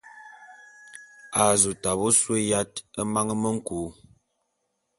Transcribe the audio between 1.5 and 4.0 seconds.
zu tabe ôsôé yat e mane me nku.